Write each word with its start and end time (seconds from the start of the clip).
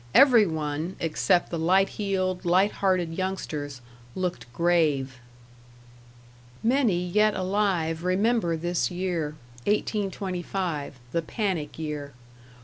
Every 0.15 0.47
one, 0.47 0.95
except 0.99 1.51
the 1.51 1.59
light 1.59 1.89
heeled, 1.89 2.43
light 2.43 2.71
hearted 2.71 3.13
youngsters, 3.13 3.81
looked 4.15 4.51
grave. 4.51 5.19
Many 6.63 7.05
yet 7.07 7.35
alive 7.35 8.03
remember 8.03 8.57
this 8.57 8.89
year 8.89 9.35
1825 9.65 10.95
the 11.11 11.21
panic 11.21 11.77
year. 11.77 12.13